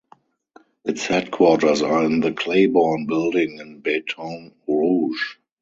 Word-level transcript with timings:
Its 0.83 1.05
headquarters 1.05 1.83
are 1.83 2.03
in 2.03 2.21
the 2.21 2.31
Claiborne 2.31 3.05
Building 3.05 3.59
in 3.59 3.81
Baton 3.81 4.51
Rouge. 4.67 5.35